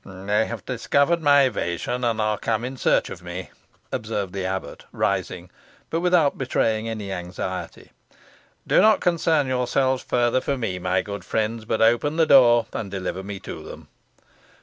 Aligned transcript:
"They 0.03 0.47
have 0.47 0.65
discovered 0.65 1.21
my 1.21 1.43
evasion, 1.43 2.03
and 2.03 2.19
are 2.19 2.39
come 2.39 2.65
in 2.65 2.75
search 2.75 3.11
of 3.11 3.21
me," 3.21 3.51
observed 3.91 4.33
the 4.33 4.45
abbot 4.45 4.83
rising, 4.91 5.51
but 5.91 5.99
without 5.99 6.39
betraying 6.39 6.89
any 6.89 7.11
anxiety. 7.11 7.91
"Do 8.65 8.81
not 8.81 8.99
concern 8.99 9.45
yourselves 9.45 10.01
further 10.01 10.41
for 10.41 10.57
me, 10.57 10.79
my 10.79 11.03
good 11.03 11.23
friends, 11.23 11.65
but 11.65 11.83
open 11.83 12.15
the 12.17 12.25
door, 12.25 12.65
and 12.73 12.89
deliver 12.89 13.21
me 13.21 13.39
to 13.41 13.61
them." 13.61 13.89